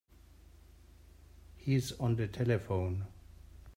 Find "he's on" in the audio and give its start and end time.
1.57-2.15